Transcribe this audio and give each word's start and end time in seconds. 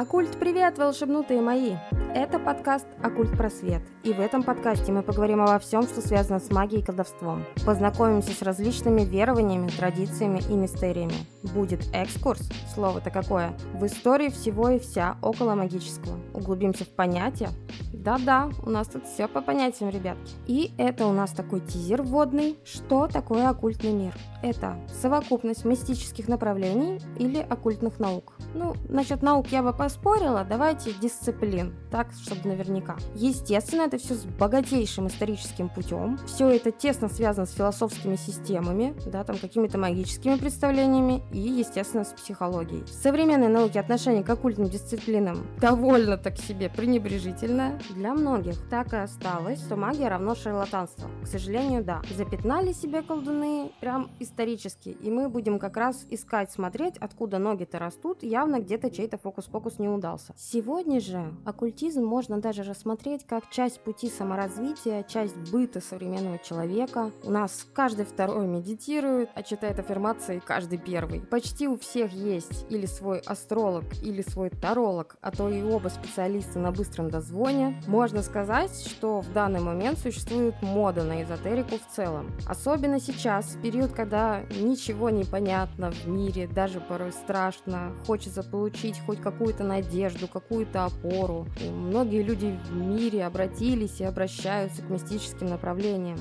Оккульт, 0.00 0.38
привет, 0.38 0.78
волшебнутые 0.78 1.42
мои! 1.42 1.74
Это 2.14 2.38
подкаст 2.38 2.86
«Оккульт 3.02 3.36
Просвет», 3.36 3.82
и 4.02 4.14
в 4.14 4.18
этом 4.18 4.42
подкасте 4.42 4.92
мы 4.92 5.02
поговорим 5.02 5.42
обо 5.42 5.58
всем, 5.58 5.82
что 5.82 6.00
связано 6.00 6.40
с 6.40 6.50
магией 6.50 6.80
и 6.80 6.84
колдовством. 6.86 7.44
Познакомимся 7.66 8.32
с 8.32 8.40
различными 8.40 9.02
верованиями, 9.02 9.68
традициями 9.68 10.40
и 10.48 10.54
мистериями. 10.54 11.12
Будет 11.54 11.82
экскурс, 11.92 12.48
слово-то 12.72 13.10
какое, 13.10 13.52
в 13.74 13.84
истории 13.84 14.30
всего 14.30 14.70
и 14.70 14.78
вся 14.78 15.18
около 15.20 15.54
магического. 15.54 16.18
Углубимся 16.32 16.84
в 16.84 16.88
понятия. 16.88 17.50
Да-да, 17.92 18.48
у 18.64 18.70
нас 18.70 18.88
тут 18.88 19.06
все 19.06 19.28
по 19.28 19.42
понятиям, 19.42 19.90
ребятки. 19.90 20.32
И 20.46 20.72
это 20.78 21.06
у 21.08 21.12
нас 21.12 21.32
такой 21.32 21.60
тизер 21.60 22.00
вводный. 22.00 22.58
Что 22.64 23.06
такое 23.06 23.50
оккультный 23.50 23.92
мир? 23.92 24.14
Это 24.42 24.76
совокупность 25.02 25.66
мистических 25.66 26.26
направлений 26.26 27.02
или 27.18 27.38
оккультных 27.38 28.00
наук. 28.00 28.39
Ну, 28.54 28.74
насчет 28.88 29.22
наук 29.22 29.48
я 29.48 29.62
бы 29.62 29.72
поспорила, 29.72 30.44
давайте 30.48 30.92
дисциплин, 30.92 31.74
так, 31.90 32.08
чтобы 32.12 32.48
наверняка. 32.48 32.96
Естественно, 33.14 33.82
это 33.82 33.98
все 33.98 34.14
с 34.14 34.24
богатейшим 34.24 35.06
историческим 35.06 35.68
путем, 35.68 36.18
все 36.26 36.48
это 36.48 36.72
тесно 36.72 37.08
связано 37.08 37.46
с 37.46 37.52
философскими 37.52 38.16
системами, 38.16 38.94
да, 39.06 39.22
там 39.24 39.38
какими-то 39.38 39.78
магическими 39.78 40.36
представлениями 40.36 41.22
и, 41.32 41.38
естественно, 41.38 42.04
с 42.04 42.08
психологией. 42.08 42.84
В 42.84 42.88
современной 42.88 43.48
науке 43.48 43.78
отношение 43.78 44.24
к 44.24 44.30
оккультным 44.30 44.68
дисциплинам 44.68 45.46
довольно 45.60 46.16
так 46.16 46.36
себе 46.36 46.68
пренебрежительное 46.68 47.80
для 47.90 48.14
многих. 48.14 48.56
Так 48.68 48.92
и 48.92 48.96
осталось, 48.96 49.60
что 49.60 49.76
магия 49.76 50.08
равно 50.08 50.34
шарлатанство. 50.34 51.08
К 51.22 51.26
сожалению, 51.26 51.84
да. 51.84 52.02
Запятнали 52.16 52.72
себе 52.72 53.02
колдуны 53.02 53.70
прям 53.80 54.10
исторически, 54.18 54.88
и 54.88 55.10
мы 55.10 55.28
будем 55.28 55.58
как 55.58 55.76
раз 55.76 56.04
искать, 56.10 56.50
смотреть, 56.50 56.96
откуда 56.98 57.38
ноги-то 57.38 57.78
растут, 57.78 58.22
я 58.22 58.39
явно 58.40 58.58
где-то 58.58 58.90
чей-то 58.90 59.18
фокус-покус 59.18 59.78
не 59.78 59.88
удался. 59.88 60.32
Сегодня 60.34 60.98
же 60.98 61.34
оккультизм 61.44 62.02
можно 62.02 62.40
даже 62.40 62.62
рассмотреть 62.62 63.26
как 63.26 63.50
часть 63.50 63.80
пути 63.80 64.08
саморазвития, 64.08 65.02
часть 65.02 65.36
быта 65.52 65.82
современного 65.82 66.38
человека. 66.38 67.10
У 67.22 67.30
нас 67.30 67.66
каждый 67.74 68.06
второй 68.06 68.46
медитирует, 68.46 69.28
а 69.34 69.42
читает 69.42 69.78
аффирмации 69.78 70.40
каждый 70.42 70.78
первый. 70.78 71.20
Почти 71.20 71.68
у 71.68 71.76
всех 71.76 72.12
есть 72.12 72.64
или 72.70 72.86
свой 72.86 73.18
астролог, 73.18 73.84
или 74.02 74.22
свой 74.22 74.48
таролог, 74.48 75.16
а 75.20 75.32
то 75.32 75.50
и 75.50 75.62
оба 75.62 75.88
специалиста 75.88 76.58
на 76.58 76.72
быстром 76.72 77.10
дозвоне. 77.10 77.82
Можно 77.86 78.22
сказать, 78.22 78.72
что 78.86 79.20
в 79.20 79.30
данный 79.34 79.60
момент 79.60 79.98
существует 79.98 80.54
мода 80.62 81.04
на 81.04 81.22
эзотерику 81.22 81.76
в 81.76 81.94
целом. 81.94 82.32
Особенно 82.48 83.00
сейчас, 83.00 83.44
в 83.56 83.60
период, 83.60 83.92
когда 83.92 84.40
ничего 84.62 85.10
не 85.10 85.24
понятно 85.24 85.90
в 85.90 86.08
мире, 86.08 86.48
даже 86.48 86.80
порой 86.80 87.12
страшно, 87.12 87.92
хочется 88.06 88.29
хочется 88.30 88.42
получить 88.42 89.00
хоть 89.04 89.20
какую-то 89.20 89.64
надежду, 89.64 90.28
какую-то 90.28 90.84
опору. 90.84 91.46
И 91.60 91.68
многие 91.68 92.22
люди 92.22 92.58
в 92.70 92.76
мире 92.76 93.24
обратились 93.24 94.00
и 94.00 94.04
обращаются 94.04 94.82
к 94.82 94.90
мистическим 94.90 95.48
направлениям. 95.48 96.18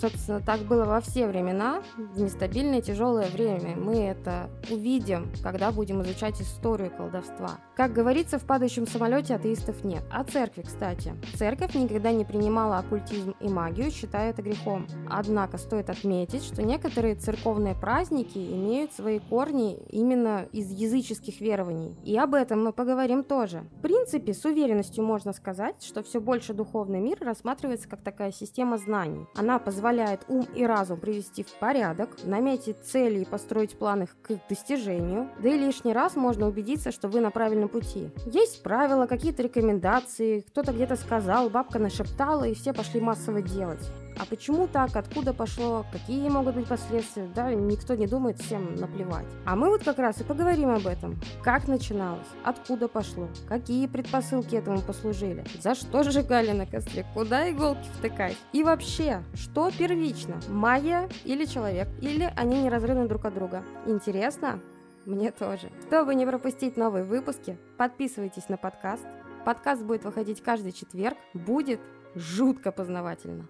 Собственно, 0.00 0.40
так 0.40 0.60
было 0.60 0.84
во 0.84 1.00
все 1.00 1.26
времена, 1.26 1.82
в 1.96 2.20
нестабильное 2.20 2.80
тяжелое 2.80 3.28
время. 3.28 3.74
Мы 3.74 3.96
это 3.96 4.48
увидим, 4.70 5.28
когда 5.42 5.72
будем 5.72 6.02
изучать 6.02 6.40
историю 6.40 6.92
колдовства. 6.96 7.58
Как 7.74 7.92
говорится, 7.92 8.38
в 8.38 8.44
падающем 8.44 8.86
самолете 8.86 9.34
атеистов 9.34 9.82
нет. 9.82 10.04
А 10.12 10.22
церкви, 10.22 10.62
кстати. 10.62 11.14
Церковь 11.34 11.74
никогда 11.74 12.12
не 12.12 12.24
принимала 12.24 12.78
оккультизм 12.78 13.34
и 13.40 13.48
магию, 13.48 13.90
считая 13.90 14.30
это 14.30 14.40
грехом. 14.40 14.86
Однако 15.10 15.58
стоит 15.58 15.90
отметить, 15.90 16.44
что 16.44 16.62
некоторые 16.62 17.16
церковные 17.16 17.74
праздники 17.74 18.38
имеют 18.38 18.92
свои 18.92 19.18
корни 19.18 19.78
именно 19.88 20.46
из 20.52 20.70
языческих 20.70 21.40
верований. 21.40 21.96
И 22.04 22.16
об 22.16 22.34
этом 22.34 22.62
мы 22.62 22.72
поговорим 22.72 23.24
тоже. 23.24 23.64
В 23.78 23.80
принципе, 23.80 24.32
с 24.32 24.44
уверенностью 24.44 25.02
можно 25.02 25.32
сказать, 25.32 25.82
что 25.82 26.04
все 26.04 26.20
больше 26.20 26.54
духовный 26.54 27.00
мир 27.00 27.18
рассматривается 27.20 27.88
как 27.88 28.02
такая 28.02 28.30
система 28.30 28.78
знаний. 28.78 29.26
Она 29.34 29.58
позволяет 29.58 29.87
позволяет 29.88 30.20
ум 30.28 30.46
и 30.54 30.66
разум 30.66 31.00
привести 31.00 31.42
в 31.42 31.50
порядок, 31.58 32.10
наметить 32.24 32.76
цели 32.84 33.20
и 33.20 33.24
построить 33.24 33.78
планы 33.78 34.06
к 34.20 34.38
достижению, 34.46 35.30
да 35.42 35.48
и 35.48 35.58
лишний 35.58 35.94
раз 35.94 36.14
можно 36.14 36.46
убедиться, 36.46 36.92
что 36.92 37.08
вы 37.08 37.20
на 37.20 37.30
правильном 37.30 37.70
пути. 37.70 38.10
Есть 38.26 38.62
правила, 38.62 39.06
какие-то 39.06 39.42
рекомендации, 39.42 40.40
кто-то 40.40 40.72
где-то 40.72 40.96
сказал, 40.96 41.48
бабка 41.48 41.78
нашептала, 41.78 42.44
и 42.44 42.52
все 42.52 42.74
пошли 42.74 43.00
массово 43.00 43.40
делать. 43.40 43.90
А 44.18 44.26
почему 44.26 44.66
так, 44.66 44.96
откуда 44.96 45.32
пошло, 45.32 45.86
какие 45.92 46.28
могут 46.28 46.56
быть 46.56 46.66
последствия, 46.66 47.28
да, 47.34 47.52
никто 47.54 47.94
не 47.94 48.06
думает, 48.06 48.40
всем 48.40 48.74
наплевать. 48.74 49.26
А 49.44 49.54
мы 49.54 49.68
вот 49.68 49.84
как 49.84 49.98
раз 49.98 50.20
и 50.20 50.24
поговорим 50.24 50.70
об 50.70 50.86
этом. 50.86 51.20
Как 51.42 51.68
начиналось, 51.68 52.26
откуда 52.44 52.88
пошло, 52.88 53.28
какие 53.48 53.86
предпосылки 53.86 54.56
этому 54.56 54.80
послужили, 54.80 55.44
за 55.60 55.74
что 55.74 56.02
сжигали 56.02 56.50
на 56.50 56.66
костре, 56.66 57.06
куда 57.14 57.48
иголки 57.50 57.86
втыкать. 57.98 58.36
И 58.52 58.64
вообще, 58.64 59.22
что 59.34 59.70
первично, 59.70 60.40
магия 60.48 61.08
или 61.24 61.44
человек, 61.44 61.88
или 62.00 62.32
они 62.36 62.62
неразрывны 62.62 63.06
друг 63.06 63.24
от 63.24 63.34
друга. 63.34 63.62
Интересно? 63.86 64.60
Мне 65.06 65.30
тоже. 65.30 65.70
Чтобы 65.86 66.14
не 66.14 66.26
пропустить 66.26 66.76
новые 66.76 67.04
выпуски, 67.04 67.56
подписывайтесь 67.78 68.48
на 68.48 68.56
подкаст. 68.56 69.06
Подкаст 69.46 69.82
будет 69.82 70.04
выходить 70.04 70.42
каждый 70.42 70.72
четверг. 70.72 71.16
Будет 71.32 71.80
жутко 72.14 72.72
познавательно. 72.72 73.48